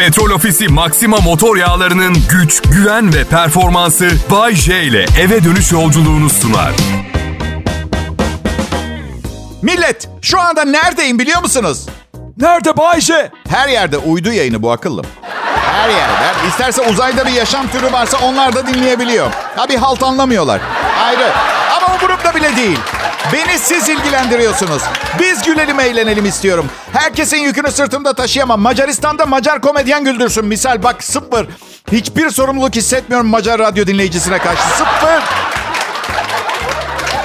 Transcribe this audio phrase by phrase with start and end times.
[0.00, 6.30] Petrol Ofisi Maxima motor yağlarının güç, güven ve performansı Bay J ile eve dönüş yolculuğunu
[6.30, 6.72] sunar.
[9.62, 11.86] Millet şu anda neredeyim biliyor musunuz?
[12.36, 13.30] Nerede Bayce?
[13.48, 15.06] Her yerde uydu yayını bu akıllım.
[15.56, 16.48] Her yerde.
[16.48, 19.30] İsterse uzayda bir yaşam türü varsa onlar da dinleyebiliyor.
[19.56, 20.60] Ha bir halt anlamıyorlar.
[21.04, 21.32] Ayrı.
[21.76, 22.78] Ama umurumda bile değil.
[23.32, 24.82] Beni siz ilgilendiriyorsunuz.
[25.20, 26.66] Biz gülelim eğlenelim istiyorum.
[26.92, 28.60] Herkesin yükünü sırtımda taşıyamam.
[28.60, 30.44] Macaristan'da Macar komedyen güldürsün.
[30.44, 31.46] Misal bak sıfır.
[31.92, 34.62] Hiçbir sorumluluk hissetmiyorum Macar radyo dinleyicisine karşı.
[34.62, 35.22] Sıfır.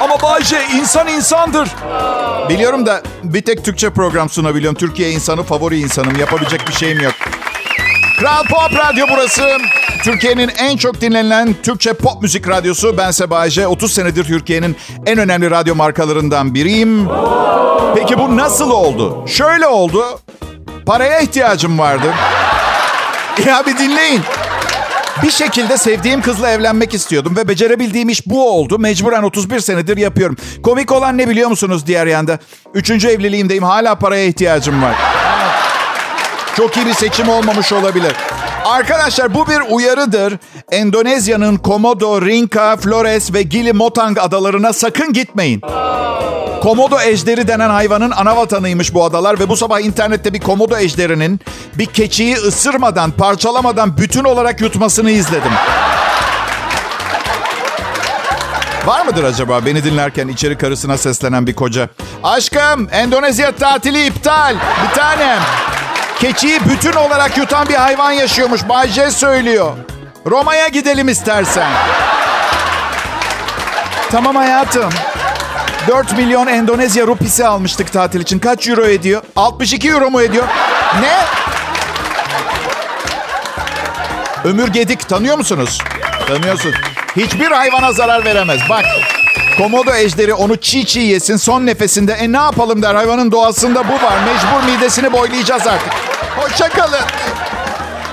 [0.01, 1.69] Ama Bayce insan insandır.
[2.49, 4.77] Biliyorum da bir tek Türkçe program sunabiliyorum.
[4.77, 6.15] Türkiye insanı favori insanım.
[6.15, 7.13] Yapabilecek bir şeyim yok.
[8.19, 9.57] Kral Pop Radyo burası.
[10.03, 12.97] Türkiye'nin en çok dinlenilen Türkçe pop müzik radyosu.
[12.97, 13.67] Ben Sebaje.
[13.67, 17.07] 30 senedir Türkiye'nin en önemli radyo markalarından biriyim.
[17.95, 19.25] Peki bu nasıl oldu?
[19.27, 20.03] Şöyle oldu.
[20.85, 22.07] Paraya ihtiyacım vardı.
[23.47, 24.21] Ya bir dinleyin.
[25.23, 28.79] Bir şekilde sevdiğim kızla evlenmek istiyordum ve becerebildiğim iş bu oldu.
[28.79, 30.37] Mecburen 31 senedir yapıyorum.
[30.63, 32.39] Komik olan ne biliyor musunuz diğer yanda?
[32.73, 33.63] Üçüncü evliliğimdeyim.
[33.63, 34.95] Hala paraya ihtiyacım var.
[36.57, 38.13] Çok iyi bir seçim olmamış olabilir.
[38.65, 40.33] Arkadaşlar bu bir uyarıdır.
[40.71, 45.61] Endonezya'nın Komodo, Rinca, Flores ve Gili Motang adalarına sakın gitmeyin.
[46.61, 51.39] Komodo ejderi denen hayvanın ana vatanıymış bu adalar ve bu sabah internette bir komodo ejderinin
[51.77, 55.51] bir keçiyi ısırmadan, parçalamadan bütün olarak yutmasını izledim.
[58.85, 61.89] Var mıdır acaba beni dinlerken içeri karısına seslenen bir koca?
[62.23, 64.55] Aşkım, Endonezya tatili iptal.
[64.55, 65.39] Bir tanem.
[66.19, 68.69] Keçiyi bütün olarak yutan bir hayvan yaşıyormuş.
[68.69, 69.73] Bay J söylüyor.
[70.25, 71.67] Roma'ya gidelim istersen.
[74.11, 74.89] Tamam hayatım.
[75.87, 78.39] 4 milyon Endonezya rupisi almıştık tatil için.
[78.39, 79.21] Kaç euro ediyor?
[79.35, 80.47] 62 euro mu ediyor?
[81.01, 81.17] Ne?
[84.49, 85.79] Ömür Gedik tanıyor musunuz?
[86.27, 86.73] Tanıyorsun.
[87.15, 88.59] Hiçbir hayvana zarar veremez.
[88.69, 88.85] Bak
[89.57, 92.13] Komodo ejderi onu çiğ çiğ yesin son nefesinde.
[92.13, 94.13] E ne yapalım der hayvanın doğasında bu var.
[94.25, 95.93] Mecbur midesini boylayacağız artık.
[96.37, 96.99] Hoşçakalın.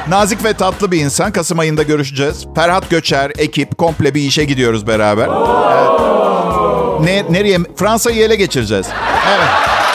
[0.08, 1.32] Nazik ve tatlı bir insan.
[1.32, 2.46] Kasım ayında görüşeceğiz.
[2.54, 5.28] Ferhat Göçer, ekip, komple bir işe gidiyoruz beraber.
[5.28, 7.00] Evet.
[7.00, 7.58] Ne, nereye?
[7.76, 8.86] Fransa'yı ele geçireceğiz.
[9.30, 9.48] Evet.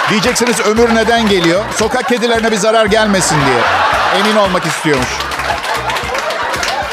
[0.09, 1.63] Diyeceksiniz ömür neden geliyor?
[1.75, 3.59] Sokak kedilerine bir zarar gelmesin diye.
[4.21, 5.07] Emin olmak istiyormuş.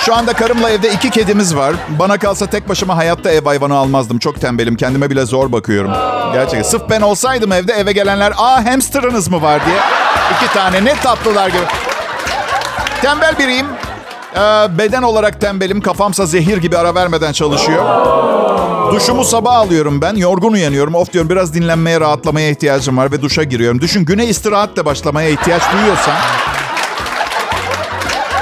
[0.06, 1.74] Şu anda karımla evde iki kedimiz var.
[1.98, 4.18] Bana kalsa tek başıma hayatta ev hayvanı almazdım.
[4.18, 4.76] Çok tembelim.
[4.76, 5.90] Kendime bile zor bakıyorum.
[6.32, 6.62] Gerçekten.
[6.62, 8.32] Sırf ben olsaydım evde eve gelenler...
[8.36, 9.76] Aa hamsterınız mı var diye.
[10.36, 11.62] İki tane ne tatlılar gibi.
[13.02, 13.66] Tembel biriyim.
[14.36, 14.38] Ee,
[14.78, 15.80] beden olarak tembelim.
[15.80, 17.84] Kafamsa zehir gibi ara vermeden çalışıyor.
[18.92, 20.14] Duşumu sabah alıyorum ben.
[20.14, 20.94] Yorgun uyanıyorum.
[20.94, 23.80] Of diyorum biraz dinlenmeye, rahatlamaya ihtiyacım var ve duşa giriyorum.
[23.80, 26.14] Düşün güne istirahatle başlamaya ihtiyaç duyuyorsan...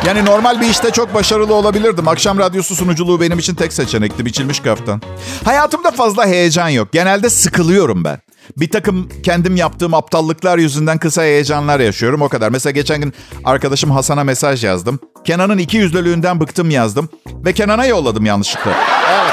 [0.07, 2.09] Yani normal bir işte çok başarılı olabilirdim.
[2.09, 4.27] Akşam radyosu sunuculuğu benim için tek seçenekti.
[4.27, 5.03] Biçilmiş kaftan.
[5.45, 6.93] Hayatımda fazla heyecan yok.
[6.93, 8.19] Genelde sıkılıyorum ben.
[8.57, 12.49] Bir takım kendim yaptığım aptallıklar yüzünden kısa heyecanlar yaşıyorum o kadar.
[12.49, 13.15] Mesela geçen gün
[13.45, 14.99] arkadaşım Hasan'a mesaj yazdım.
[15.25, 17.09] Kenan'ın iki yüzlülüğünden bıktım yazdım.
[17.27, 18.73] Ve Kenan'a yolladım yanlışlıkla.
[19.11, 19.33] Evet.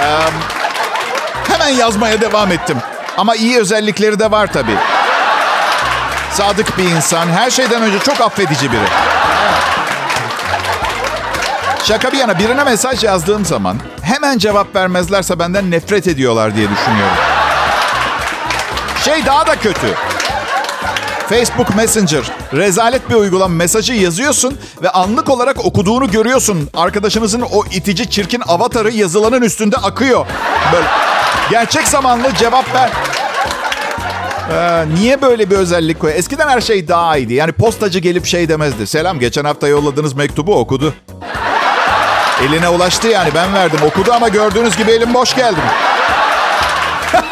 [0.00, 0.18] Ee,
[1.52, 2.76] hemen yazmaya devam ettim.
[3.16, 4.76] Ama iyi özellikleri de var tabii.
[6.32, 7.28] Sadık bir insan.
[7.28, 9.05] Her şeyden önce çok affedici biri.
[11.88, 17.16] Şaka bir yana birine mesaj yazdığım zaman hemen cevap vermezlerse benden nefret ediyorlar diye düşünüyorum.
[19.04, 19.94] Şey daha da kötü.
[21.28, 22.22] Facebook Messenger.
[22.52, 23.54] Rezalet bir uygulama.
[23.54, 26.68] Mesajı yazıyorsun ve anlık olarak okuduğunu görüyorsun.
[26.74, 30.26] Arkadaşınızın o itici çirkin avatarı yazılanın üstünde akıyor.
[30.72, 30.86] Böyle
[31.50, 32.90] gerçek zamanlı cevap ver.
[34.52, 36.12] Ee, niye böyle bir özellik koy?
[36.16, 37.34] Eskiden her şey daha iyiydi.
[37.34, 38.86] Yani postacı gelip şey demezdi.
[38.86, 40.94] Selam geçen hafta yolladığınız mektubu okudu.
[42.42, 43.78] Eline ulaştı yani ben verdim.
[43.86, 45.62] Okudu ama gördüğünüz gibi elim boş geldim.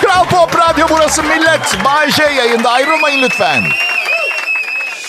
[0.00, 1.84] Kral Pop Radyo burası millet.
[1.84, 3.62] Bay J yayında ayrılmayın lütfen.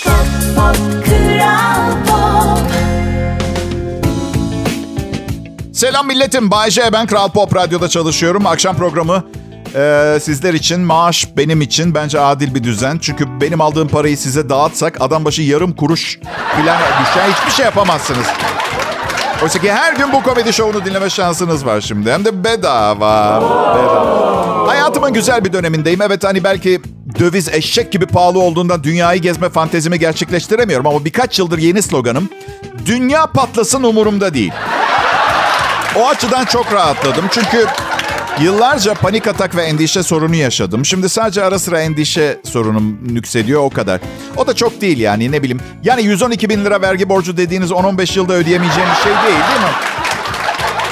[0.03, 0.13] Pop,
[0.55, 2.71] pop, Kral Pop.
[5.73, 6.51] Selam milletim.
[6.51, 8.45] Bay J ben Kral Pop Radyo'da çalışıyorum.
[8.45, 9.23] Akşam programı
[9.75, 12.97] e, sizler için maaş benim için bence adil bir düzen.
[13.01, 16.19] Çünkü benim aldığım parayı size dağıtsak adam başı yarım kuruş
[16.55, 17.29] falan düşer.
[17.31, 18.27] Hiçbir şey yapamazsınız.
[19.43, 22.11] Oysa ki her gün bu komedi şovunu dinleme şansınız var şimdi.
[22.11, 23.41] Hem de bedava.
[23.75, 24.67] bedava.
[24.67, 26.01] Hayatımın güzel bir dönemindeyim.
[26.01, 26.81] Evet hani belki
[27.19, 30.87] döviz eşek gibi pahalı olduğundan dünyayı gezme fantezimi gerçekleştiremiyorum.
[30.87, 32.29] Ama birkaç yıldır yeni sloganım.
[32.85, 34.51] Dünya patlasın umurumda değil.
[35.95, 37.25] O açıdan çok rahatladım.
[37.31, 37.65] Çünkü
[38.41, 40.85] Yıllarca panik atak ve endişe sorunu yaşadım.
[40.85, 44.01] Şimdi sadece ara sıra endişe sorunum nüksediyor o kadar.
[44.37, 45.59] O da çok değil yani ne bileyim.
[45.83, 49.73] Yani 112 bin lira vergi borcu dediğiniz 10-15 yılda ödeyemeyeceğiniz şey değil değil mi?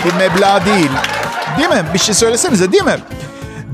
[0.05, 0.89] Bir meblağ değil.
[1.57, 1.85] Değil mi?
[1.93, 2.97] Bir şey söylesenize değil mi?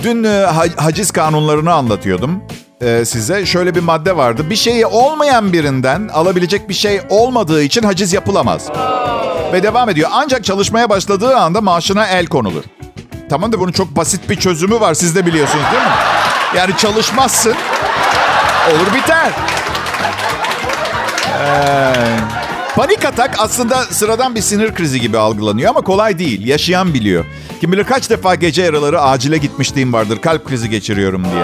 [0.04, 2.44] Dün e, ha- haciz kanunlarını anlatıyordum
[2.82, 3.46] e, size.
[3.46, 4.50] Şöyle bir madde vardı.
[4.50, 8.68] Bir şeyi olmayan birinden alabilecek bir şey olmadığı için haciz yapılamaz.
[9.54, 10.10] Ve devam ediyor.
[10.14, 12.64] Ancak çalışmaya başladığı anda maaşına el konulur.
[13.30, 14.94] Tamam da bunun çok basit bir çözümü var.
[14.94, 15.90] Siz de biliyorsunuz değil mi?
[16.56, 17.56] Yani çalışmazsın.
[18.72, 19.32] Olur biter.
[21.40, 21.94] Ee,
[22.76, 26.48] panik atak aslında sıradan bir sinir krizi gibi algılanıyor ama kolay değil.
[26.48, 27.26] Yaşayan biliyor.
[27.62, 30.22] Kim bilir kaç defa gece yaraları acile gitmişliğim vardır.
[30.22, 31.44] Kalp krizi geçiriyorum diye.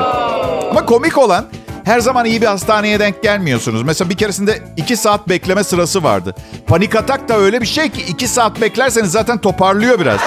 [0.70, 1.46] Ama komik olan
[1.84, 3.84] her zaman iyi bir hastaneye denk gelmiyorsunuz.
[3.84, 6.36] Mesela bir keresinde iki saat bekleme sırası vardı.
[6.68, 10.20] Panik atak da öyle bir şey ki iki saat beklerseniz zaten toparlıyor biraz.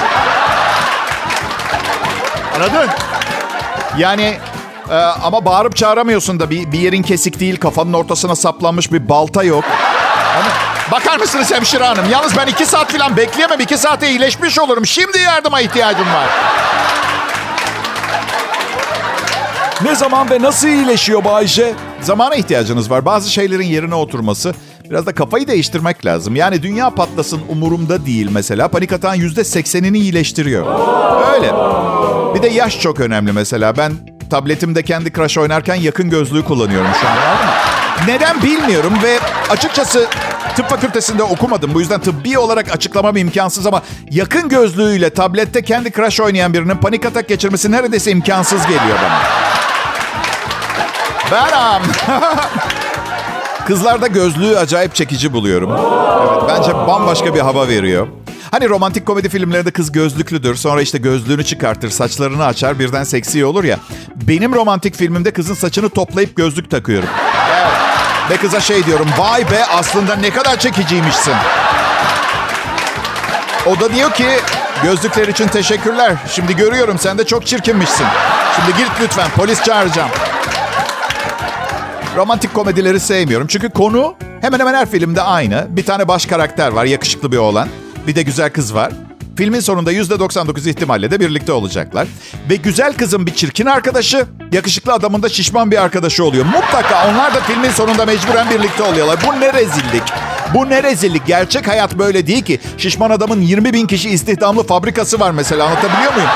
[2.57, 2.91] Anladın?
[3.99, 4.39] Yani
[4.91, 9.43] e, ama bağırıp çağıramıyorsun da bir, bir yerin kesik değil, kafanın ortasına saplanmış bir balta
[9.43, 9.65] yok.
[10.37, 10.49] Ama
[10.93, 12.11] bakar mısınız hemşire hanım?
[12.11, 13.61] Yalnız ben iki saat falan bekleyemem.
[13.61, 14.87] iki saate iyileşmiş olurum.
[14.87, 16.27] Şimdi yardıma ihtiyacım var.
[19.83, 21.75] Ne zaman ve nasıl iyileşiyor Bayce?
[22.01, 23.05] Zamana ihtiyacınız var.
[23.05, 24.55] Bazı şeylerin yerine oturması.
[24.91, 26.37] Biraz da kafayı değiştirmek lazım.
[26.37, 28.69] Yani dünya patlasın umurumda değil mesela.
[28.69, 30.67] Panik atağın yüzde seksenini iyileştiriyor.
[31.35, 31.53] Öyle.
[32.35, 33.77] Bir de yaş çok önemli mesela.
[33.77, 33.93] Ben
[34.31, 37.17] tabletimde kendi Crush oynarken yakın gözlüğü kullanıyorum şu an.
[38.09, 39.19] Neden bilmiyorum ve
[39.51, 40.07] açıkçası
[40.57, 41.75] tıp fakültesinde okumadım.
[41.75, 47.07] Bu yüzden tıbbi olarak açıklamam imkansız ama yakın gözlüğüyle tablette kendi Crush oynayan birinin panik
[47.07, 49.23] atak geçirmesi neredeyse imkansız geliyor bana.
[51.33, 51.93] Benim.
[53.67, 55.71] Kızlarda gözlüğü acayip çekici buluyorum.
[55.71, 58.09] Evet, bence bambaşka bir hava veriyor.
[58.51, 60.55] Hani romantik komedi filmlerinde kız gözlüklüdür.
[60.55, 63.79] Sonra işte gözlüğünü çıkartır, saçlarını açar, birden seksi olur ya.
[64.15, 67.09] Benim romantik filmimde kızın saçını toplayıp gözlük takıyorum.
[68.31, 71.35] Ve kıza şey diyorum, vay be aslında ne kadar çekiciymişsin.
[73.67, 74.29] O da diyor ki,
[74.83, 76.15] gözlükler için teşekkürler.
[76.31, 78.07] Şimdi görüyorum sen de çok çirkinmişsin.
[78.57, 80.11] Şimdi git lütfen, polis çağıracağım.
[82.17, 83.47] Romantik komedileri sevmiyorum.
[83.47, 85.67] Çünkü konu hemen hemen her filmde aynı.
[85.69, 87.69] Bir tane baş karakter var, yakışıklı bir oğlan.
[88.07, 88.93] Bir de güzel kız var.
[89.37, 92.09] Filmin sonunda %99 ihtimalle de birlikte olacaklar.
[92.51, 96.45] Ve güzel kızın bir çirkin arkadaşı, yakışıklı adamın da şişman bir arkadaşı oluyor.
[96.45, 99.19] Mutlaka onlar da filmin sonunda mecburen birlikte oluyorlar.
[99.27, 100.03] Bu ne rezillik.
[100.55, 101.27] Bu ne rezillik.
[101.27, 102.61] Gerçek hayat böyle değil ki.
[102.79, 105.65] Şişman adamın 20 bin kişi istihdamlı fabrikası var mesela.
[105.67, 106.29] Anlatabiliyor muyum?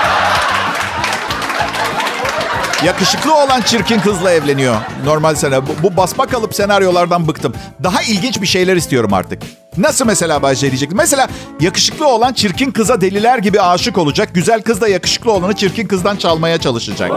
[2.85, 4.77] Yakışıklı olan çirkin kızla evleniyor.
[5.05, 5.67] Normal sene.
[5.67, 7.55] Bu, bu basma kalıp senaryolardan bıktım.
[7.83, 9.43] Daha ilginç bir şeyler istiyorum artık.
[9.77, 10.99] Nasıl mesela Bayce diyecektim.
[10.99, 11.29] Mesela
[11.61, 14.29] yakışıklı olan çirkin kıza deliler gibi aşık olacak.
[14.35, 17.11] Güzel kız da yakışıklı olanı çirkin kızdan çalmaya çalışacak.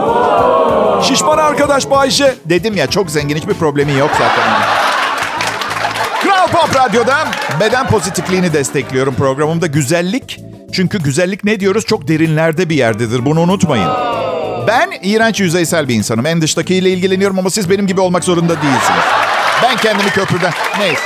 [1.08, 2.34] Şişman arkadaş Bayce.
[2.44, 4.44] Dedim ya çok zengin hiçbir problemi yok zaten.
[6.22, 7.16] Kral Pop Radyo'da
[7.60, 9.66] beden pozitifliğini destekliyorum programımda.
[9.66, 10.40] Güzellik.
[10.72, 11.84] Çünkü güzellik ne diyoruz?
[11.86, 13.24] Çok derinlerde bir yerdedir.
[13.24, 13.90] Bunu unutmayın.
[14.66, 16.26] Ben iğrenç yüzeysel bir insanım.
[16.26, 19.04] En dıştakiyle ilgileniyorum ama siz benim gibi olmak zorunda değilsiniz.
[19.62, 20.52] Ben kendimi köprüden...
[20.78, 21.00] Neyse.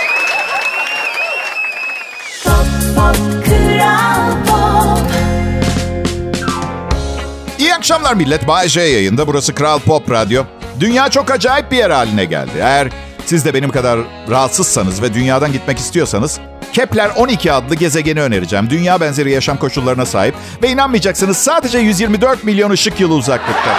[7.58, 8.48] İyi akşamlar millet.
[8.48, 9.26] Bay J yayında.
[9.26, 10.44] Burası Kral Pop Radyo.
[10.80, 12.50] Dünya çok acayip bir yer haline geldi.
[12.60, 12.88] Eğer
[13.26, 14.00] siz de benim kadar
[14.30, 16.40] rahatsızsanız ve dünyadan gitmek istiyorsanız
[16.72, 18.70] Kepler 12 adlı gezegeni önereceğim.
[18.70, 23.70] Dünya benzeri yaşam koşullarına sahip ve inanmayacaksınız sadece 124 milyon ışık yılı uzaklıkta.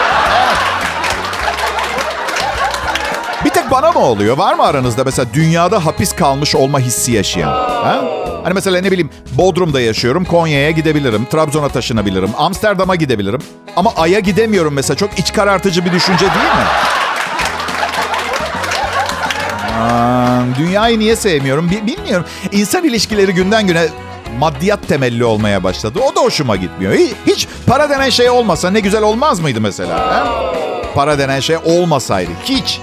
[3.46, 4.38] Bir tek bana mı oluyor?
[4.38, 7.48] Var mı aranızda mesela dünyada hapis kalmış olma hissi yaşayan?
[7.50, 8.02] Ha?
[8.44, 10.26] Hani mesela ne bileyim Bodrum'da yaşıyorum.
[10.26, 11.26] Konya'ya gidebilirim.
[11.26, 12.30] Trabzon'a taşınabilirim.
[12.38, 13.40] Amsterdam'a gidebilirim.
[13.76, 14.98] Ama Ay'a gidemiyorum mesela.
[14.98, 16.66] Çok iç karartıcı bir düşünce değil mi?
[20.58, 22.26] Dünyayı niye sevmiyorum Bi- bilmiyorum.
[22.52, 23.88] İnsan ilişkileri günden güne
[24.40, 26.00] maddiyat temelli olmaya başladı.
[26.12, 26.94] O da hoşuma gitmiyor.
[26.94, 30.00] Hi- Hiç para denen şey olmasa ne güzel olmaz mıydı mesela?
[30.00, 30.28] ha?
[30.96, 32.32] Para denen şey olmasaydı.
[32.46, 32.80] Hiç.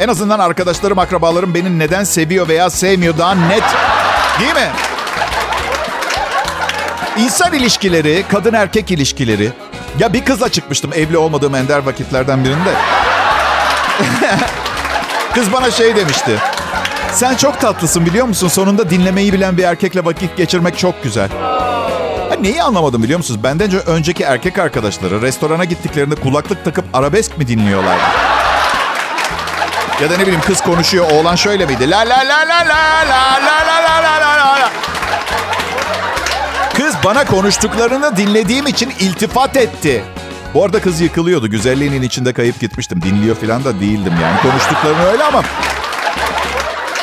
[0.00, 3.62] En azından arkadaşlarım, akrabalarım beni neden seviyor veya sevmiyor daha net.
[4.40, 4.70] Değil mi?
[7.18, 9.50] İnsan ilişkileri, kadın erkek ilişkileri.
[9.98, 12.70] Ya bir kızla çıkmıştım evli olmadığım ender vakitlerden birinde.
[15.34, 16.38] Kız bana şey demişti.
[17.12, 18.48] Sen çok tatlısın biliyor musun?
[18.48, 21.28] Sonunda dinlemeyi bilen bir erkekle vakit geçirmek çok güzel.
[22.28, 23.44] Ha, neyi anlamadım biliyor musunuz?
[23.44, 28.02] Benden önce önceki erkek arkadaşları restorana gittiklerinde kulaklık takıp arabesk mi dinliyorlardı?
[30.02, 31.90] Ya da ne bileyim kız konuşuyor, oğlan şöyle miydi?
[31.90, 34.70] La la la la la la la la la la la la.
[36.74, 40.04] Kız bana konuştuklarını dinlediğim için iltifat etti.
[40.54, 41.50] Bu arada kız yıkılıyordu.
[41.50, 43.02] Güzelliğinin içinde kayıp gitmiştim.
[43.02, 44.40] Dinliyor falan da değildim yani.
[44.42, 45.42] Konuştuklarını öyle ama...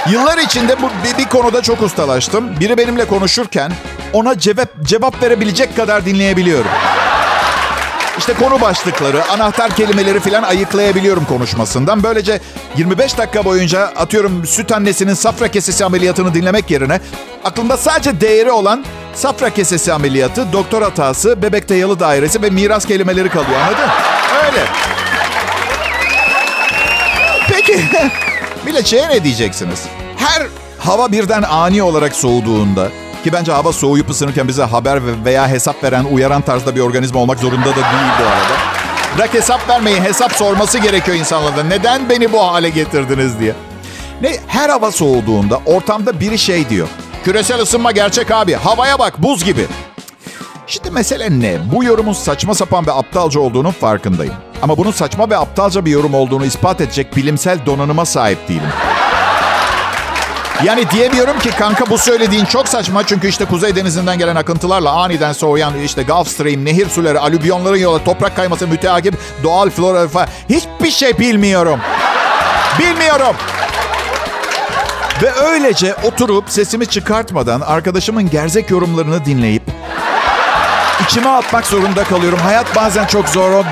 [0.09, 2.59] Yıllar içinde bu bir, bir konuda çok ustalaştım.
[2.59, 3.71] Biri benimle konuşurken
[4.13, 6.71] ona cevap cevap verebilecek kadar dinleyebiliyorum.
[8.17, 12.03] İşte konu başlıkları, anahtar kelimeleri falan ayıklayabiliyorum konuşmasından.
[12.03, 12.39] Böylece
[12.77, 16.99] 25 dakika boyunca atıyorum süt annesinin safra kesesi ameliyatını dinlemek yerine
[17.43, 23.29] aklımda sadece değeri olan safra kesesi ameliyatı, doktor hatası, bebekte yalı dairesi ve miras kelimeleri
[23.29, 23.89] kalıyor anladın?
[24.45, 24.65] Öyle.
[27.49, 27.85] Peki
[28.65, 29.83] bile şeye ne diyeceksiniz?
[30.17, 30.47] Her
[30.79, 32.89] hava birden ani olarak soğuduğunda
[33.23, 37.39] ki bence hava soğuyup ısınırken bize haber veya hesap veren, uyaran tarzda bir organizma olmak
[37.39, 38.75] zorunda da değil bu arada.
[39.17, 41.63] Bırak hesap vermeyi, hesap sorması gerekiyor insanlarda.
[41.63, 43.53] Neden beni bu hale getirdiniz diye.
[44.21, 46.87] Ne her hava soğuduğunda ortamda biri şey diyor.
[47.23, 48.53] Küresel ısınma gerçek abi.
[48.53, 49.65] Havaya bak buz gibi.
[50.67, 51.57] Şimdi mesele ne?
[51.73, 54.33] Bu yorumun saçma sapan ve aptalca olduğunun farkındayım.
[54.61, 58.69] Ama bunun saçma ve aptalca bir yorum olduğunu ispat edecek bilimsel donanıma sahip değilim.
[60.63, 65.33] Yani diyemiyorum ki kanka bu söylediğin çok saçma çünkü işte Kuzey Denizi'nden gelen akıntılarla aniden
[65.33, 70.91] soğuyan işte Gulf Stream, nehir suları, alüvyonların yola toprak kayması müteakip doğal flora falan hiçbir
[70.91, 71.79] şey bilmiyorum.
[72.79, 73.35] Bilmiyorum.
[75.21, 79.63] Ve öylece oturup sesimi çıkartmadan arkadaşımın gerzek yorumlarını dinleyip
[81.05, 82.39] içime atmak zorunda kalıyorum.
[82.39, 83.63] Hayat bazen çok zor.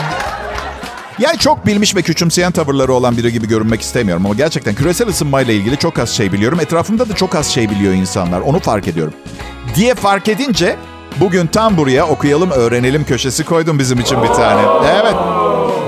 [1.20, 5.53] Yani çok bilmiş ve küçümseyen tavırları olan biri gibi görünmek istemiyorum ama gerçekten küresel ısınmayla
[5.53, 6.60] ilgili çok az şey biliyorum.
[6.60, 8.41] Etrafımda da çok az şey biliyor insanlar.
[8.41, 9.13] Onu fark ediyorum.
[9.75, 10.75] Diye fark edince
[11.20, 14.62] bugün tam buraya okuyalım öğrenelim köşesi koydum bizim için bir tane.
[15.01, 15.15] Evet.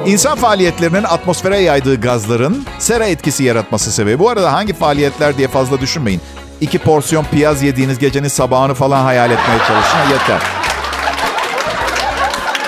[0.05, 4.19] İnsan faaliyetlerinin atmosfere yaydığı gazların sera etkisi yaratması sebebi.
[4.19, 6.21] Bu arada hangi faaliyetler diye fazla düşünmeyin.
[6.61, 10.64] İki porsiyon piyaz yediğiniz gecenin sabahını falan hayal etmeye çalışın yeter.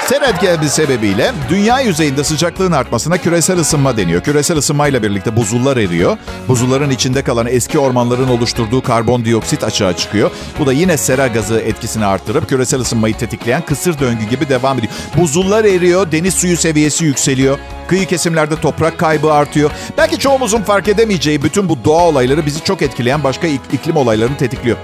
[0.10, 4.22] Sera etkisi sebebiyle dünya yüzeyinde sıcaklığın artmasına küresel ısınma deniyor.
[4.22, 6.18] Küresel ısınmayla birlikte buzullar eriyor.
[6.48, 10.32] Buzulların içinde kalan eski ormanların oluşturduğu karbondioksit açığa çıkıyor.
[10.60, 14.94] Bu da yine sera gazı etkisini arttırıp küresel ısınmayı tetikleyen kısır döngü gibi devam ediyor.
[15.18, 17.58] Buzullar eriyor, deniz suyu seviyesi yükseliyor.
[17.88, 19.72] Kıyı kesimlerde toprak kaybı artıyor.
[19.98, 24.78] Belki çoğumuzun fark edemeyeceği bütün bu doğa olayları bizi çok etkileyen başka iklim olaylarını tetikliyor.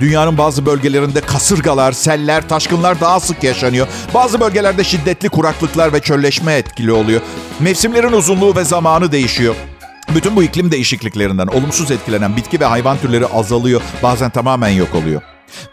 [0.00, 3.86] Dünyanın bazı bölgelerinde kasırgalar, seller, taşkınlar daha sık yaşanıyor.
[4.14, 7.20] Bazı bölgelerde şiddetli kuraklıklar ve çölleşme etkili oluyor.
[7.60, 9.54] Mevsimlerin uzunluğu ve zamanı değişiyor.
[10.14, 15.22] Bütün bu iklim değişikliklerinden olumsuz etkilenen bitki ve hayvan türleri azalıyor, bazen tamamen yok oluyor.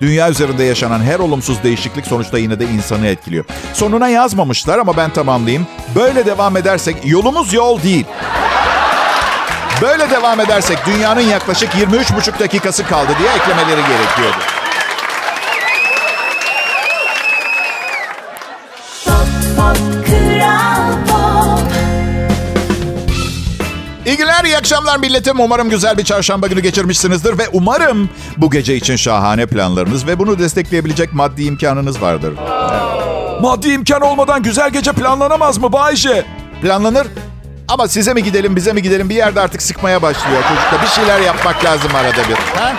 [0.01, 3.45] Dünya üzerinde yaşanan her olumsuz değişiklik sonuçta yine de insanı etkiliyor.
[3.73, 5.67] Sonuna yazmamışlar ama ben tamamlayayım.
[5.95, 8.05] Böyle devam edersek yolumuz yol değil.
[9.81, 14.37] Böyle devam edersek dünyanın yaklaşık 23,5 dakikası kaldı diye eklemeleri gerekiyordu.
[19.05, 21.71] Pop, pop, Kral Pop.
[24.05, 25.39] İyi günler, iyi akşamlar milletim.
[25.39, 30.39] Umarım güzel bir çarşamba günü geçirmişsinizdir ve umarım bu gece için şahane planlarınız ve bunu
[30.39, 32.33] destekleyebilecek maddi imkanınız vardır.
[33.41, 36.25] Maddi imkan olmadan güzel gece planlanamaz mı Bayce?
[36.61, 37.07] Planlanır
[37.71, 40.81] ama size mi gidelim, bize mi gidelim bir yerde artık sıkmaya başlıyor çocuklar.
[40.81, 42.59] Bir şeyler yapmak lazım arada bir.
[42.59, 42.73] Ha?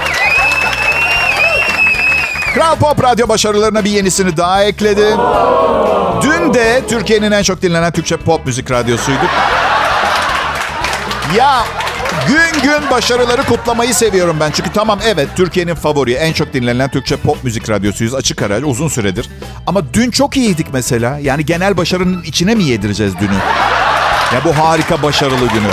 [2.55, 5.17] Kral Pop Radyo başarılarına bir yenisini daha ekledi.
[6.23, 9.25] Dün de Türkiye'nin en çok dinlenen Türkçe pop müzik radyosuydu.
[11.37, 11.65] Ya
[12.29, 14.51] gün gün başarıları kutlamayı seviyorum ben.
[14.51, 18.15] Çünkü tamam evet Türkiye'nin favori en çok dinlenen Türkçe pop müzik radyosuyuz.
[18.15, 19.31] Açık ara uzun süredir.
[19.67, 21.19] Ama dün çok iyiydik mesela.
[21.19, 23.72] Yani genel başarının içine mi yedireceğiz dünü?
[24.35, 25.69] Ya bu harika başarılı günü.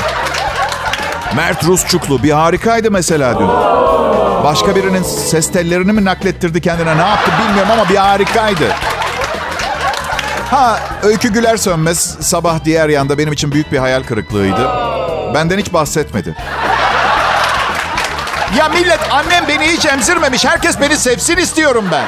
[1.36, 3.48] Mert Rusçuklu bir harikaydı mesela dün.
[4.44, 8.72] Başka birinin ses tellerini mi naklettirdi kendine ne yaptı bilmiyorum ama bir harikaydı.
[10.52, 14.70] Ha Öykü Güler Sönmez sabah diğer yanda benim için büyük bir hayal kırıklığıydı.
[15.34, 16.36] Benden hiç bahsetmedi.
[18.58, 20.46] Ya millet annem beni hiç emzirmemiş.
[20.46, 22.04] Herkes beni sevsin istiyorum ben.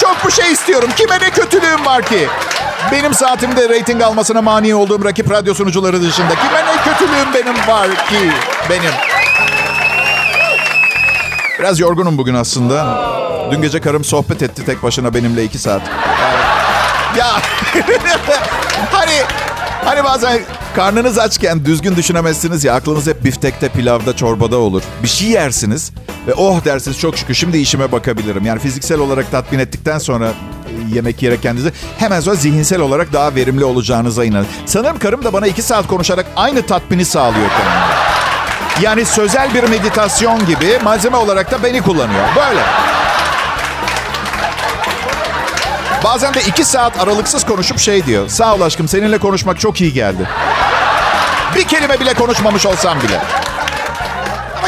[0.00, 0.90] Çok bu şey istiyorum.
[0.96, 2.28] Kime ne kötülüğüm var ki?
[2.92, 6.28] Benim saatimde reyting almasına mani olduğum rakip radyo sunucuları dışında.
[6.28, 8.32] Kime ne kötülüğüm benim var ki?
[8.70, 8.90] Benim.
[11.58, 12.98] Biraz yorgunum bugün aslında.
[13.50, 15.82] Dün gece karım sohbet etti tek başına benimle iki saat.
[17.18, 17.26] Ya
[18.92, 19.22] hani
[19.84, 20.40] hani bazen
[20.76, 24.82] karnınız açken düzgün düşünemezsiniz ya aklınız hep biftekte, pilavda, çorbada olur.
[25.02, 25.92] Bir şey yersiniz
[26.26, 28.44] ve oh dersiniz çok şükür şimdi işime bakabilirim.
[28.46, 30.32] Yani fiziksel olarak tatmin ettikten sonra
[30.94, 34.46] yemek yiyerek kendinizi hemen sonra zihinsel olarak daha verimli olacağınıza inanın.
[34.66, 37.98] Sanırım karım da bana iki saat konuşarak aynı tatmini sağlıyor kendine.
[38.82, 42.24] Yani sözel bir meditasyon gibi malzeme olarak da beni kullanıyor.
[42.36, 42.60] Böyle.
[46.04, 48.28] Bazen de iki saat aralıksız konuşup şey diyor.
[48.28, 50.28] Sağ ol aşkım seninle konuşmak çok iyi geldi.
[51.54, 53.20] Bir kelime bile konuşmamış olsam bile.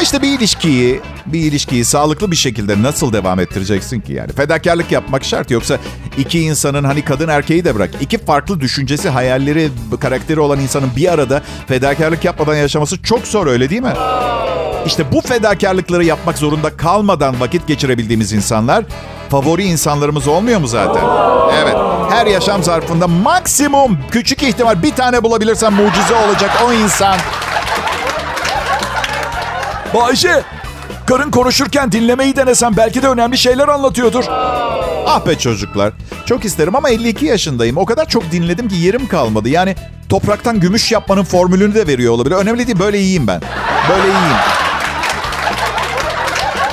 [0.01, 4.33] Ama işte bir ilişkiyi, bir ilişkiyi sağlıklı bir şekilde nasıl devam ettireceksin ki yani?
[4.33, 5.77] Fedakarlık yapmak şart yoksa
[6.17, 7.89] iki insanın hani kadın erkeği de bırak.
[8.01, 13.69] iki farklı düşüncesi, hayalleri, karakteri olan insanın bir arada fedakarlık yapmadan yaşaması çok zor öyle
[13.69, 13.93] değil mi?
[14.85, 18.85] İşte bu fedakarlıkları yapmak zorunda kalmadan vakit geçirebildiğimiz insanlar
[19.29, 21.03] favori insanlarımız olmuyor mu zaten?
[21.63, 21.75] Evet.
[22.09, 27.17] Her yaşam zarfında maksimum küçük ihtimal bir tane bulabilirsen mucize olacak o insan.
[29.93, 30.43] Bayşe,
[31.07, 34.23] karın konuşurken dinlemeyi denesen belki de önemli şeyler anlatıyordur.
[35.07, 35.93] Ah be çocuklar.
[36.25, 37.77] Çok isterim ama 52 yaşındayım.
[37.77, 39.49] O kadar çok dinledim ki yerim kalmadı.
[39.49, 39.75] Yani
[40.09, 42.35] topraktan gümüş yapmanın formülünü de veriyor olabilir.
[42.35, 43.41] Önemli değil böyle iyiyim ben.
[43.89, 44.37] Böyle iyiyim.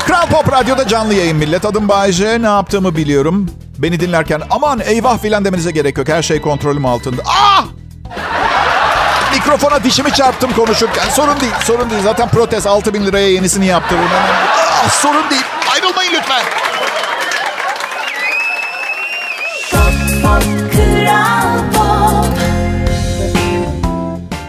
[0.06, 1.64] Kral Pop Radyo'da canlı yayın millet.
[1.64, 2.42] Adım Bayece.
[2.42, 3.50] Ne yaptığımı biliyorum.
[3.78, 6.08] Beni dinlerken aman eyvah filan demenize gerek yok.
[6.08, 7.22] Her şey kontrolüm altında.
[7.26, 7.64] Ah!
[9.32, 11.08] Mikrofona dişimi çarptım konuşurken.
[11.10, 12.02] Sorun değil, sorun değil.
[12.02, 14.08] Zaten protez 6 bin liraya yenisini yaptırırım.
[14.84, 15.44] Ah, sorun değil.
[15.74, 16.42] Ayrılmayın lütfen.
[20.22, 20.42] Pop
[20.72, 22.26] Kral Pop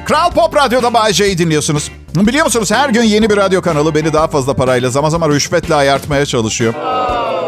[0.07, 1.91] Kral Pop Radyo'da Bay J'yi dinliyorsunuz.
[2.15, 5.75] Biliyor musunuz her gün yeni bir radyo kanalı beni daha fazla parayla zaman zaman rüşvetle
[5.75, 6.73] ayartmaya çalışıyor.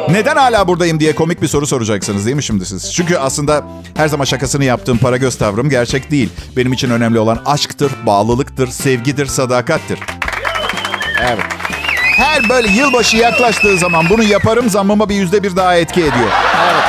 [0.09, 2.93] Neden hala buradayım diye komik bir soru soracaksınız değil mi şimdi siz?
[2.93, 3.63] Çünkü aslında
[3.95, 6.29] her zaman şakasını yaptığım para göz tavrım gerçek değil.
[6.57, 9.99] Benim için önemli olan aşktır, bağlılıktır, sevgidir, sadakattir.
[11.21, 11.45] Evet.
[12.15, 16.29] Her böyle yılbaşı yaklaştığı zaman bunu yaparım zammıma bir yüzde bir daha etki ediyor.
[16.63, 16.83] Evet.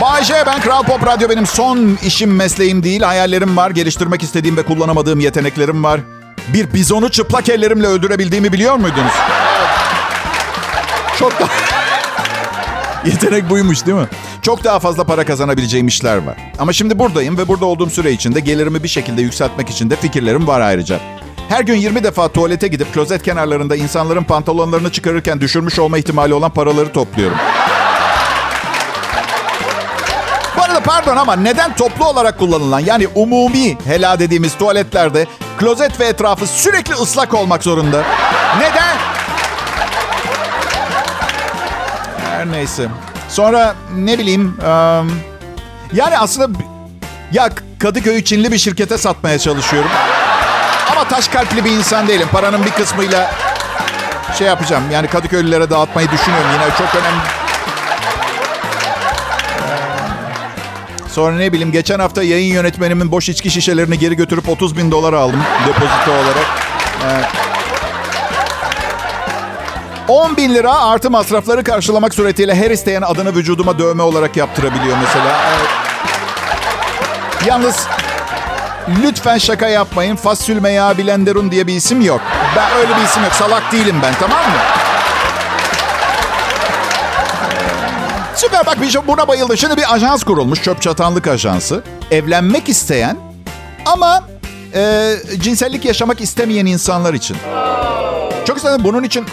[0.00, 3.02] Bay J, ben Kral Pop Radyo benim son işim mesleğim değil.
[3.02, 6.00] Hayallerim var, geliştirmek istediğim ve kullanamadığım yeteneklerim var.
[6.48, 9.12] Bir bizonu çıplak ellerimle öldürebildiğimi biliyor muydunuz?
[11.18, 11.48] Çok da...
[13.04, 14.06] Yetenek buymuş değil mi?
[14.42, 16.36] Çok daha fazla para kazanabileceğim işler var.
[16.58, 20.46] Ama şimdi buradayım ve burada olduğum süre içinde gelirimi bir şekilde yükseltmek için de fikirlerim
[20.46, 21.00] var ayrıca.
[21.48, 26.50] Her gün 20 defa tuvalete gidip klozet kenarlarında insanların pantolonlarını çıkarırken düşürmüş olma ihtimali olan
[26.50, 27.36] paraları topluyorum.
[30.56, 35.26] Bu arada pardon ama neden toplu olarak kullanılan yani umumi hela dediğimiz tuvaletlerde
[35.58, 38.02] klozet ve etrafı sürekli ıslak olmak zorunda?
[38.58, 38.83] Neden?
[42.44, 42.88] Her neyse.
[43.28, 44.56] Sonra ne bileyim...
[45.92, 46.58] yani aslında...
[47.32, 49.90] Ya Kadıköy'ü Çinli bir şirkete satmaya çalışıyorum.
[50.92, 52.28] Ama taş kalpli bir insan değilim.
[52.32, 53.34] Paranın bir kısmıyla
[54.38, 54.84] şey yapacağım.
[54.92, 56.50] Yani Kadıköylülere dağıtmayı düşünüyorum.
[56.52, 57.22] Yine çok önemli.
[61.08, 65.12] Sonra ne bileyim geçen hafta yayın yönetmenimin boş içki şişelerini geri götürüp 30 bin dolar
[65.12, 66.46] aldım depozito olarak.
[67.04, 67.53] Evet.
[70.08, 75.36] 10 bin lira artı masrafları karşılamak suretiyle her isteyen adını vücuduma dövme olarak yaptırabiliyor mesela.
[75.48, 75.68] Evet.
[77.46, 77.86] Yalnız
[79.02, 80.16] lütfen şaka yapmayın.
[80.16, 82.20] Fasulme yağı blenderun diye bir isim yok.
[82.56, 83.32] Ben öyle bir isim yok.
[83.32, 84.58] Salak değilim ben tamam mı?
[88.34, 89.56] Süper bak bir şey buna bayıldım.
[89.56, 90.62] Şimdi bir ajans kurulmuş.
[90.62, 91.82] Çöp çatanlık ajansı.
[92.10, 93.16] Evlenmek isteyen
[93.86, 94.24] ama
[94.74, 97.36] e, cinsellik yaşamak istemeyen insanlar için.
[98.46, 99.26] Çok istedim bunun için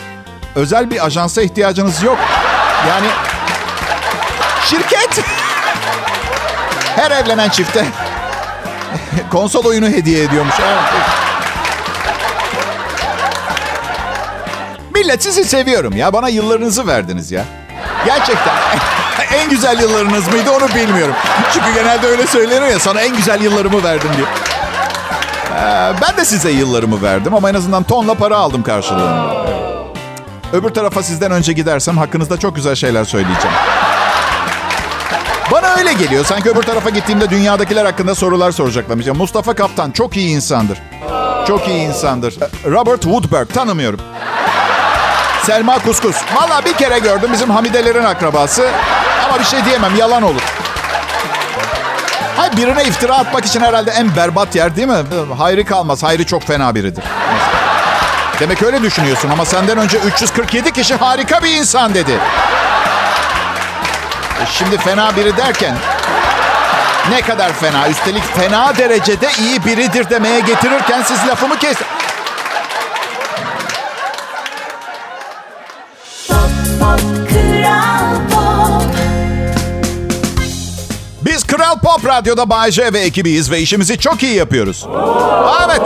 [0.55, 2.17] özel bir ajansa ihtiyacınız yok.
[2.89, 3.07] Yani
[4.65, 5.19] şirket
[6.95, 7.85] her evlenen çifte
[9.31, 10.55] konsol oyunu hediye ediyormuş.
[10.59, 10.79] Evet.
[14.93, 16.13] Millet sizi seviyorum ya.
[16.13, 17.45] Bana yıllarınızı verdiniz ya.
[18.05, 18.53] Gerçekten.
[19.33, 21.15] en güzel yıllarınız mıydı onu bilmiyorum.
[21.53, 24.27] Çünkü genelde öyle söylenir ya sana en güzel yıllarımı verdim diye.
[25.61, 29.60] Ee, ben de size yıllarımı verdim ama en azından tonla para aldım karşılığında.
[30.53, 33.57] Öbür tarafa sizden önce gidersem hakkınızda çok güzel şeyler söyleyeceğim.
[35.51, 36.25] Bana öyle geliyor.
[36.25, 39.07] Sanki öbür tarafa gittiğimde dünyadakiler hakkında sorular soracaklarmış.
[39.07, 40.77] Mustafa Kaptan çok iyi insandır.
[41.47, 42.35] Çok iyi insandır.
[42.65, 43.99] Robert Woodberg tanımıyorum.
[45.45, 46.15] Selma Kuskus.
[46.35, 48.69] Valla bir kere gördüm bizim Hamidelerin akrabası.
[49.25, 50.41] Ama bir şey diyemem yalan olur.
[52.37, 55.03] Hayır birine iftira atmak için herhalde en berbat yer değil mi?
[55.37, 56.03] Hayri kalmaz.
[56.03, 57.03] Hayri çok fena biridir.
[58.41, 62.11] Demek öyle düşünüyorsun ama senden önce 347 kişi harika bir insan dedi.
[64.41, 65.75] E şimdi fena biri derken
[67.09, 67.89] ne kadar fena?
[67.89, 71.77] Üstelik fena derecede iyi biridir demeye getirirken siz lafımı kes...
[76.27, 77.30] Kral
[81.71, 84.87] Kral Pop Radyo'da Bay J ve ekibiyiz ve işimizi çok iyi yapıyoruz.
[85.65, 85.81] Evet.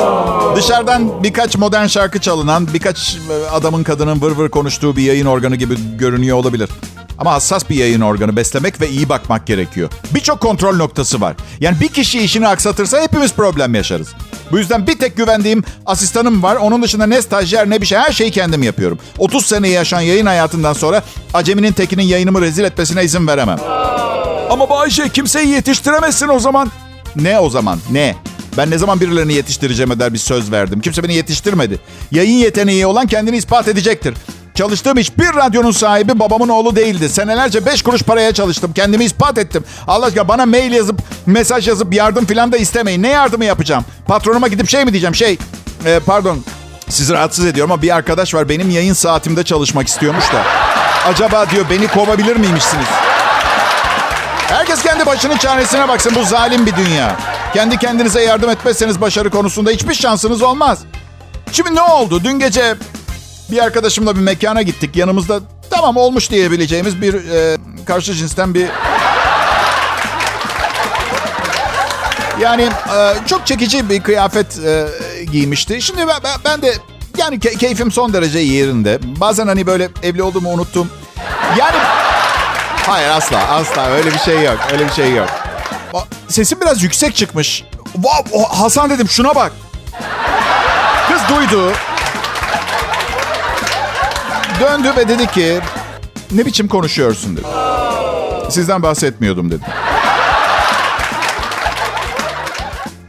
[0.55, 5.55] Dışarıdan birkaç modern şarkı çalınan, birkaç e, adamın kadının vır vır konuştuğu bir yayın organı
[5.55, 6.69] gibi görünüyor olabilir.
[7.17, 9.89] Ama hassas bir yayın organı beslemek ve iyi bakmak gerekiyor.
[10.15, 11.35] Birçok kontrol noktası var.
[11.59, 14.07] Yani bir kişi işini aksatırsa hepimiz problem yaşarız.
[14.51, 16.55] Bu yüzden bir tek güvendiğim asistanım var.
[16.55, 18.99] Onun dışında ne stajyer ne bir şey her şeyi kendim yapıyorum.
[19.17, 23.57] 30 seneyi yaşayan yayın hayatından sonra aceminin tekinin yayınımı rezil etmesine izin veremem.
[24.49, 26.71] Ama Bayşe kimseyi yetiştiremezsin o zaman.
[27.15, 27.79] Ne o zaman?
[27.91, 28.15] Ne?
[28.57, 30.81] Ben ne zaman birilerini yetiştireceğim eder bir söz verdim.
[30.81, 31.79] Kimse beni yetiştirmedi.
[32.11, 34.13] Yayın yeteneği olan kendini ispat edecektir.
[34.55, 37.09] Çalıştığım hiçbir radyonun sahibi babamın oğlu değildi.
[37.09, 38.71] Senelerce beş kuruş paraya çalıştım.
[38.75, 39.63] Kendimi ispat ettim.
[39.87, 43.03] Allah aşkına bana mail yazıp, mesaj yazıp yardım falan da istemeyin.
[43.03, 43.85] Ne yardımı yapacağım?
[44.07, 45.15] Patronuma gidip şey mi diyeceğim?
[45.15, 45.37] Şey,
[45.85, 46.43] e, pardon
[46.89, 50.43] sizi rahatsız ediyorum ama bir arkadaş var benim yayın saatimde çalışmak istiyormuş da.
[51.07, 53.04] Acaba diyor beni kovabilir miymişsiniz?
[54.49, 56.13] Herkes kendi başının çaresine baksın.
[56.15, 57.15] Bu zalim bir dünya.
[57.53, 60.79] Kendi kendinize yardım etmezseniz başarı konusunda hiçbir şansınız olmaz.
[61.51, 62.23] Şimdi ne oldu?
[62.23, 62.75] Dün gece
[63.51, 64.95] bir arkadaşımla bir mekana gittik.
[64.95, 68.67] Yanımızda tamam olmuş diyebileceğimiz bir e, karşı cinsten bir...
[72.39, 72.63] Yani
[72.97, 74.87] e, çok çekici bir kıyafet e,
[75.31, 75.81] giymişti.
[75.81, 76.73] Şimdi ben, ben, de
[77.17, 78.99] yani ke- keyfim son derece yerinde.
[79.03, 80.89] Bazen hani böyle evli olduğumu unuttum.
[81.57, 81.77] Yani
[82.87, 84.57] Hayır asla asla öyle bir şey yok.
[84.71, 85.29] Öyle bir şey yok.
[86.27, 87.63] Sesim biraz yüksek çıkmış.
[87.93, 89.51] Wow, Hasan dedim şuna bak.
[91.09, 91.73] Kız duydu.
[94.59, 95.59] Döndü ve dedi ki
[96.31, 97.47] ne biçim konuşuyorsun dedi.
[98.49, 99.67] Sizden bahsetmiyordum dedim.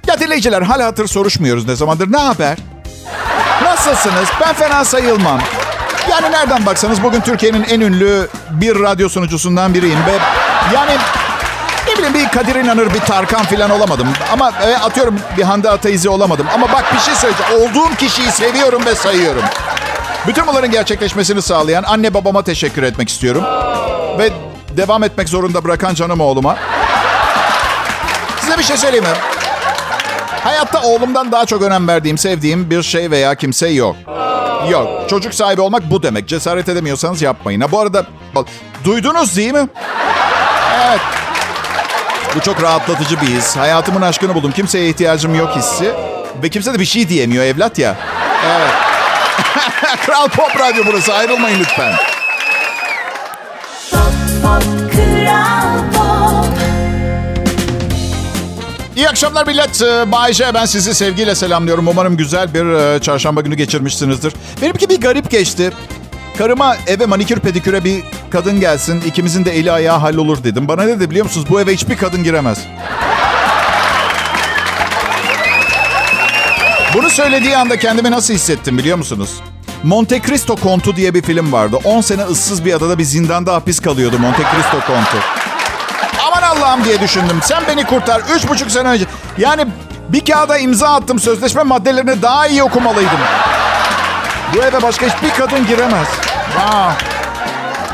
[0.07, 2.13] Ya dinleyiciler hal hatır soruşmuyoruz ne zamandır.
[2.13, 2.59] Ne haber?
[3.63, 4.29] Nasılsınız?
[4.41, 5.41] Ben fena sayılmam.
[6.11, 9.99] Yani nereden baksanız bugün Türkiye'nin en ünlü bir radyo sunucusundan biriyim.
[10.07, 10.13] Ve
[10.75, 10.93] yani
[11.89, 14.09] ne bileyim bir Kadir İnanır, bir Tarkan falan olamadım.
[14.33, 16.47] Ama e, atıyorum bir Hande Ataizi olamadım.
[16.55, 17.53] Ama bak bir şey söyleyeceğim.
[17.63, 19.43] Olduğum kişiyi seviyorum ve sayıyorum.
[20.27, 23.45] Bütün bunların gerçekleşmesini sağlayan anne babama teşekkür etmek istiyorum.
[24.19, 24.31] Ve
[24.77, 26.57] devam etmek zorunda bırakan canım oğluma.
[28.41, 29.11] Size bir şey söyleyeyim mi?
[30.45, 33.97] Hayatta oğlumdan daha çok önem verdiğim, sevdiğim bir şey veya kimse yok.
[34.71, 35.09] Yok.
[35.11, 36.29] Çocuk sahibi olmak bu demek.
[36.29, 37.61] Cesaret edemiyorsanız yapmayın.
[37.61, 38.07] Ha bu arada
[38.85, 39.69] duydunuz değil mi?
[40.89, 41.01] Evet.
[42.37, 43.57] Bu çok rahatlatıcı bir his.
[43.57, 44.53] Hayatımın aşkını buldum.
[44.53, 45.93] Kimseye ihtiyacım yok hissi.
[46.43, 47.97] Ve kimse de bir şey diyemiyor evlat ya.
[48.47, 48.71] Evet.
[50.07, 51.15] Kral Pop Radyo burası.
[51.15, 51.93] Ayrılmayın lütfen.
[53.91, 55.66] Pop, pop, Kral
[58.97, 59.83] İyi akşamlar millet.
[59.83, 61.89] Ee, Bay ben sizi sevgiyle selamlıyorum.
[61.89, 64.33] Umarım güzel bir e, çarşamba günü geçirmişsinizdir.
[64.63, 65.73] Benimki bir garip geçti.
[66.39, 69.01] Karıma eve manikür pediküre bir kadın gelsin.
[69.01, 70.69] ikimizin de eli ayağı hallolur dedim.
[70.69, 71.47] Bana ne dedi biliyor musunuz?
[71.51, 72.59] Bu eve hiçbir kadın giremez.
[76.95, 79.31] Bunu söylediği anda kendimi nasıl hissettim biliyor musunuz?
[79.83, 81.79] Monte Cristo Kontu diye bir film vardı.
[81.85, 85.17] 10 sene ıssız bir adada bir zindanda hapis kalıyordu Monte Cristo Kontu.
[86.57, 87.41] Allah'ım diye düşündüm.
[87.43, 88.23] Sen beni kurtar.
[88.37, 89.05] Üç buçuk sene önce.
[89.39, 89.67] Yani
[90.09, 91.21] bir kağıda imza attım.
[91.21, 93.19] Sözleşme maddelerini daha iyi okumalıydım.
[94.55, 96.09] Bu eve başka hiçbir kadın giremez.
[96.55, 97.07] Wow.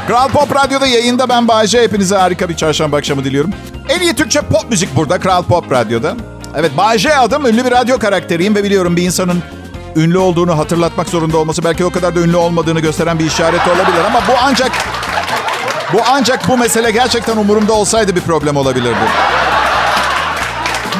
[0.07, 1.83] Kral Pop Radyo'da yayında ben Bayece.
[1.83, 3.51] Hepinize harika bir çarşamba akşamı diliyorum.
[3.88, 6.14] En iyi Türkçe pop müzik burada Kral Pop Radyo'da.
[6.57, 7.46] Evet Bayece adım.
[7.46, 9.42] Ünlü bir radyo karakteriyim ve biliyorum bir insanın
[9.96, 14.05] ünlü olduğunu hatırlatmak zorunda olması belki o kadar da ünlü olmadığını gösteren bir işaret olabilir.
[14.07, 14.72] Ama bu ancak
[15.92, 19.09] bu ancak bu mesele gerçekten umurumda olsaydı bir problem olabilirdi.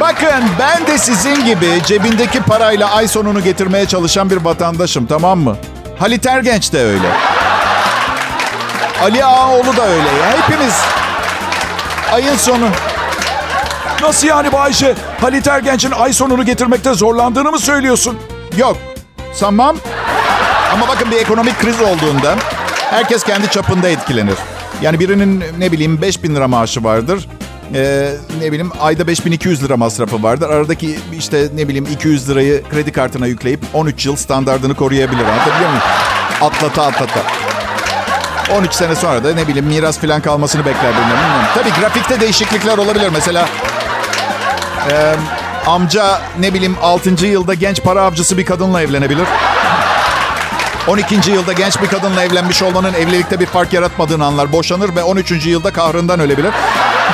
[0.01, 5.57] Bakın ben de sizin gibi cebindeki parayla ay sonunu getirmeye çalışan bir vatandaşım tamam mı?
[5.99, 7.09] Halit Ergenç de öyle.
[9.03, 10.39] Ali Ağaoğlu da öyle ya.
[10.43, 10.75] Hepimiz
[12.13, 12.69] ayın sonu.
[14.03, 14.95] Nasıl yani Bayşe?
[15.21, 18.19] Halit Ergenç'in ay sonunu getirmekte zorlandığını mı söylüyorsun?
[18.57, 18.77] Yok.
[19.35, 19.77] Sanmam.
[20.73, 22.35] Ama bakın bir ekonomik kriz olduğunda
[22.93, 24.35] herkes kendi çapında etkilenir.
[24.83, 27.29] Yani birinin ne bileyim 5000 lira maaşı vardır.
[27.75, 30.51] Ee, ne bileyim ayda 5200 lira masrafı vardır.
[30.51, 35.25] Aradaki işte ne bileyim 200 lirayı kredi kartına yükleyip 13 yıl standartını koruyabilir.
[35.25, 35.83] Anlatabiliyor muyum?
[36.41, 37.21] Atlata atlata.
[38.59, 41.23] 13 sene sonra da ne bileyim miras falan kalmasını bekler bilmiyorum.
[41.55, 43.09] Tabii grafikte değişiklikler olabilir.
[43.13, 43.49] Mesela
[44.91, 45.15] e,
[45.67, 47.27] amca ne bileyim 6.
[47.27, 49.27] yılda genç para avcısı bir kadınla evlenebilir.
[50.89, 51.31] 12.
[51.31, 54.53] yılda genç bir kadınla evlenmiş olmanın evlilikte bir fark yaratmadığını anlar.
[54.53, 55.47] Boşanır ve 13.
[55.47, 56.51] yılda kahrından ölebilir.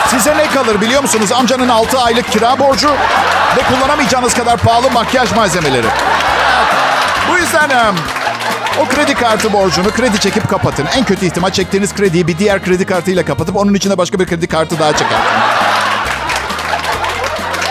[0.08, 1.32] Size ne kalır biliyor musunuz?
[1.32, 2.88] Amcanın 6 aylık kira borcu
[3.56, 5.86] ve kullanamayacağınız kadar pahalı makyaj malzemeleri.
[7.30, 7.70] Bu yüzden
[8.80, 10.86] o kredi kartı borcunu kredi çekip kapatın.
[10.96, 14.46] En kötü ihtimal çektiğiniz krediyi bir diğer kredi kartıyla kapatıp onun içine başka bir kredi
[14.46, 15.57] kartı daha çekersin.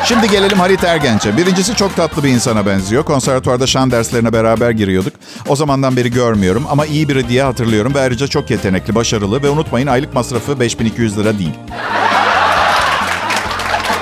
[0.08, 1.38] Şimdi gelelim Halit Ergenç'e.
[1.38, 3.04] Birincisi çok tatlı bir insana benziyor.
[3.04, 5.14] Konservatuvarda şan derslerine beraber giriyorduk.
[5.48, 7.94] O zamandan beri görmüyorum ama iyi biri diye hatırlıyorum.
[7.96, 11.54] Ve ayrıca çok yetenekli, başarılı ve unutmayın aylık masrafı 5200 lira değil.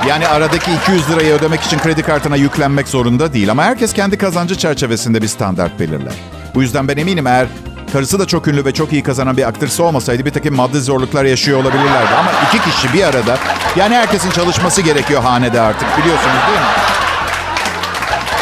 [0.08, 3.52] Yani aradaki 200 lirayı ödemek için kredi kartına yüklenmek zorunda değil.
[3.52, 6.14] Ama herkes kendi kazancı çerçevesinde bir standart belirler.
[6.56, 7.48] Bu yüzden ben eminim eğer
[7.94, 11.26] karısı da çok ünlü ve çok iyi kazanan bir aktrise olmasaydı bir takım maddi zorluklar
[11.26, 12.16] yaşıyor olabilirlerdi.
[12.20, 13.38] Ama iki kişi bir arada
[13.76, 16.66] yani herkesin çalışması gerekiyor hanede artık biliyorsunuz değil mi?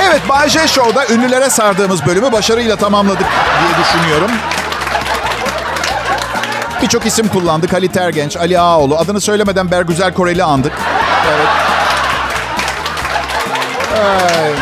[0.09, 3.27] Evet Bay J Show'da ünlülere sardığımız bölümü başarıyla tamamladık
[3.59, 4.31] diye düşünüyorum.
[6.81, 7.73] Birçok isim kullandık.
[7.73, 8.97] Halit Ergenç, Ali Ağaoğlu.
[8.97, 10.73] Adını söylemeden Bergüzel Koreli andık.
[11.27, 11.47] Evet.
[14.03, 14.53] Ay.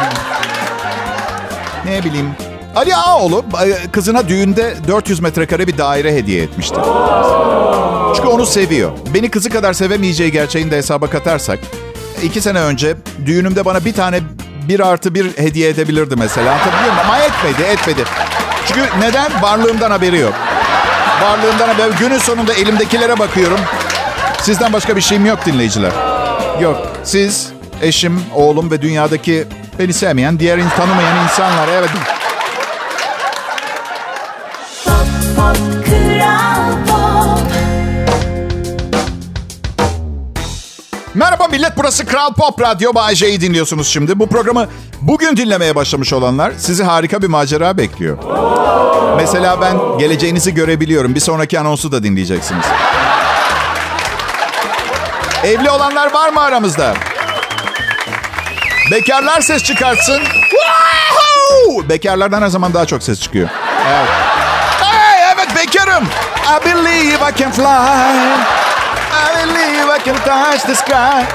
[1.85, 2.35] Ne bileyim.
[2.75, 6.75] Ali Ağaoğlu e, kızına düğünde 400 metrekare bir daire hediye etmişti.
[8.15, 8.91] Çünkü onu seviyor.
[9.13, 11.59] Beni kızı kadar sevemeyeceği gerçeğini de hesaba katarsak...
[12.23, 14.19] iki sene önce düğünümde bana bir tane
[14.67, 16.51] bir artı bir hediye edebilirdi mesela.
[16.51, 16.93] Anlatabiliyor?
[17.05, 18.03] Ama etmedi, etmedi.
[18.67, 19.41] Çünkü neden?
[19.41, 20.33] Varlığımdan haberi yok.
[21.23, 23.59] Varlığımdan haberi Günün sonunda elimdekilere bakıyorum.
[24.41, 25.91] Sizden başka bir şeyim yok dinleyiciler.
[26.61, 26.77] Yok.
[27.03, 27.49] Siz,
[27.81, 29.47] eşim, oğlum ve dünyadaki
[29.79, 31.67] beni sevmeyen, diğer tanımayan insanlar.
[31.67, 31.89] Evet.
[41.13, 44.19] Merhaba millet burası Kral Pop Radyo Bay J'yi dinliyorsunuz şimdi.
[44.19, 44.67] Bu programı
[45.01, 48.17] bugün dinlemeye başlamış olanlar sizi harika bir macera bekliyor.
[49.17, 51.15] Mesela ben geleceğinizi görebiliyorum.
[51.15, 52.65] Bir sonraki anonsu da dinleyeceksiniz.
[55.43, 56.93] Evli olanlar var mı aramızda?
[58.91, 60.21] Bekarlar ses çıkartsın.
[61.89, 63.49] Bekarlardan her zaman daha çok ses çıkıyor.
[63.87, 64.09] Evet.
[64.81, 66.03] Hey, evet bekarım.
[66.45, 68.70] I believe I can fly.
[69.41, 71.25] I believe I can touch the sky.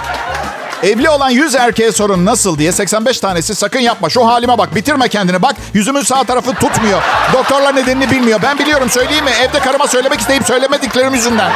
[0.83, 5.09] Evli olan 100 erkeğe sorun nasıl diye 85 tanesi sakın yapma şu halime bak bitirme
[5.09, 7.03] kendini bak yüzümün sağ tarafı tutmuyor.
[7.33, 11.53] Doktorlar nedenini bilmiyor ben biliyorum söyleyeyim mi evde karıma söylemek isteyip söylemediklerim yüzünden.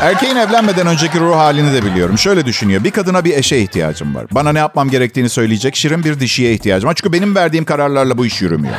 [0.00, 2.18] Erkeğin evlenmeden önceki ruh halini de biliyorum.
[2.18, 2.84] Şöyle düşünüyor.
[2.84, 4.26] Bir kadına bir eşe ihtiyacım var.
[4.30, 6.94] Bana ne yapmam gerektiğini söyleyecek şirin bir dişiye ihtiyacım var.
[6.94, 8.74] Çünkü benim verdiğim kararlarla bu iş yürümüyor.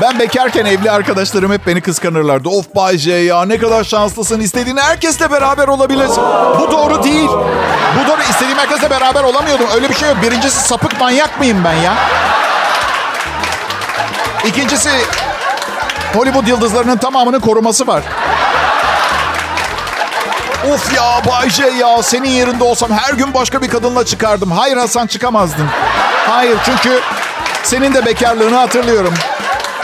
[0.00, 2.48] Ben bekarken evli arkadaşlarım hep beni kıskanırlardı.
[2.48, 4.40] Of Bay J ya ne kadar şanslısın.
[4.40, 6.22] İstediğin herkesle beraber olabilirsin.
[6.60, 7.28] Bu doğru değil.
[8.00, 8.20] Bu doğru.
[8.30, 9.66] İstediğim herkesle beraber olamıyordum.
[9.74, 10.16] Öyle bir şey yok.
[10.22, 11.94] Birincisi sapık manyak mıyım ben ya?
[14.46, 14.90] İkincisi
[16.14, 18.02] Hollywood yıldızlarının tamamının koruması var.
[20.72, 24.50] Of ya Bay J ya senin yerinde olsam her gün başka bir kadınla çıkardım.
[24.50, 25.66] Hayır Hasan çıkamazdın.
[26.28, 27.00] Hayır çünkü
[27.62, 29.14] senin de bekarlığını hatırlıyorum.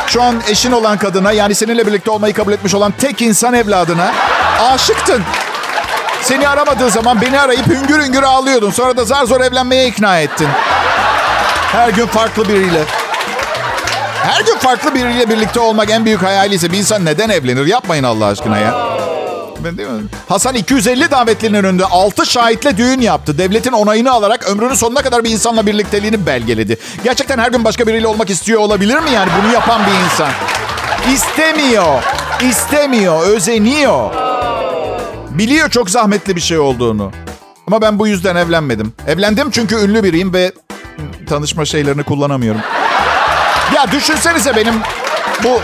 [0.09, 4.13] Şu an eşin olan kadına yani seninle birlikte olmayı kabul etmiş olan tek insan evladına
[4.61, 5.23] aşıktın.
[6.23, 8.71] Seni aramadığı zaman beni arayıp hüngür hüngür ağlıyordun.
[8.71, 10.49] Sonra da zar zor evlenmeye ikna ettin.
[11.73, 12.85] Her gün farklı biriyle.
[14.23, 17.67] Her gün farklı biriyle birlikte olmak en büyük hayaliyse bir insan neden evlenir?
[17.67, 18.88] Yapmayın Allah aşkına ya.
[19.65, 20.03] Değil mi?
[20.29, 23.39] Hasan 250 davetlinin önünde 6 şahitle düğün yaptı.
[23.39, 26.79] Devletin onayını alarak ömrünün sonuna kadar bir insanla birlikteliğini belgeledi.
[27.05, 30.29] Gerçekten her gün başka biriyle olmak istiyor olabilir mi yani bunu yapan bir insan?
[31.15, 32.03] İstemiyor.
[32.51, 33.27] İstemiyor.
[33.27, 34.11] Özeniyor.
[35.31, 37.13] Biliyor çok zahmetli bir şey olduğunu.
[37.67, 38.93] Ama ben bu yüzden evlenmedim.
[39.07, 40.53] Evlendim çünkü ünlü biriyim ve
[41.29, 42.61] tanışma şeylerini kullanamıyorum.
[43.75, 44.75] Ya düşünsenize benim
[45.45, 45.61] bu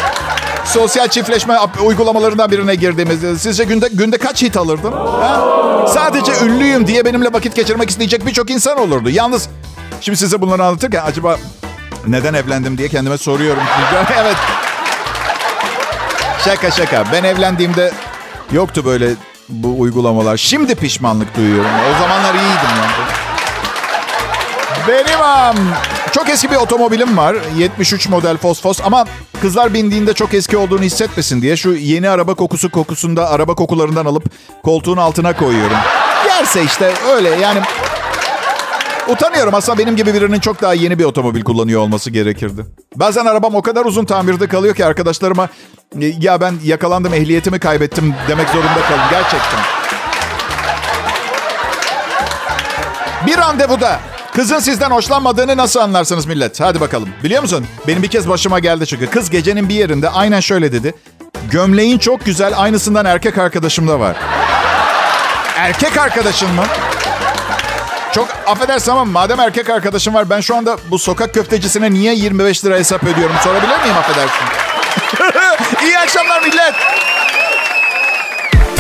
[0.64, 4.92] sosyal çiftleşme uygulamalarından birine girdiğimizde sizce günde günde kaç hit alırdım?
[4.92, 5.44] Ha?
[5.88, 9.11] Sadece ünlüyüm diye benimle vakit geçirmek isteyecek birçok insan olurdu.
[9.11, 9.48] Yalnız
[10.00, 11.37] şimdi size bunları anlatırken acaba
[12.07, 13.62] neden evlendim diye kendime soruyorum.
[14.20, 14.37] evet.
[16.44, 17.05] Şaka şaka.
[17.12, 17.92] Ben evlendiğimde
[18.53, 19.11] yoktu böyle
[19.48, 20.37] bu uygulamalar.
[20.37, 21.70] Şimdi pişmanlık duyuyorum.
[21.90, 23.24] O zamanlar iyiydim yani.
[24.88, 25.57] Benim am,
[26.14, 27.37] çok eski bir otomobilim var.
[27.59, 29.05] 73 model Fosfos ama
[29.40, 34.24] kızlar bindiğinde çok eski olduğunu hissetmesin diye şu yeni araba kokusu kokusunda araba kokularından alıp
[34.62, 35.77] koltuğun altına koyuyorum.
[36.27, 37.61] Yerse işte öyle yani
[39.09, 42.64] Utanıyorum aslında benim gibi birinin çok daha yeni bir otomobil kullanıyor olması gerekirdi.
[42.96, 45.48] Bazen arabam o kadar uzun tamirde kalıyor ki arkadaşlarıma
[45.98, 49.61] ya ben yakalandım ehliyetimi kaybettim demek zorunda kalın gerçekten.
[53.27, 54.00] Bir randevuda
[54.35, 56.61] kızın sizden hoşlanmadığını nasıl anlarsınız millet?
[56.61, 57.09] Hadi bakalım.
[57.25, 57.66] Biliyor musun?
[57.88, 59.07] Benim bir kez başıma geldi çünkü.
[59.11, 60.94] Kız gecenin bir yerinde aynen şöyle dedi.
[61.51, 64.16] Gömleğin çok güzel, aynısından erkek arkadaşım da var.
[65.57, 66.64] Erkek arkadaşın mı?
[68.12, 72.64] Çok affedersin ama madem erkek arkadaşım var ben şu anda bu sokak köftecisine niye 25
[72.64, 74.44] lira hesap ödüyorum sorabilir miyim affedersin?
[75.87, 76.75] İyi akşamlar millet.